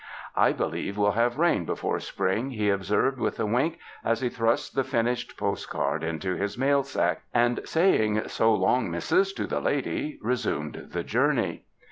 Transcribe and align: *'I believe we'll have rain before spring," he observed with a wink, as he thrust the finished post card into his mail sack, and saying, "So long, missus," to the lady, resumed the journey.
*'I 0.35 0.53
believe 0.53 0.97
we'll 0.97 1.11
have 1.11 1.37
rain 1.37 1.63
before 1.63 1.99
spring," 1.99 2.49
he 2.49 2.71
observed 2.71 3.19
with 3.19 3.39
a 3.39 3.45
wink, 3.45 3.77
as 4.03 4.21
he 4.21 4.29
thrust 4.29 4.73
the 4.73 4.83
finished 4.83 5.37
post 5.37 5.69
card 5.69 6.03
into 6.03 6.33
his 6.33 6.57
mail 6.57 6.81
sack, 6.81 7.21
and 7.35 7.59
saying, 7.65 8.27
"So 8.27 8.51
long, 8.51 8.89
missus," 8.89 9.31
to 9.33 9.45
the 9.45 9.59
lady, 9.61 10.17
resumed 10.23 10.87
the 10.93 11.03
journey. 11.03 11.65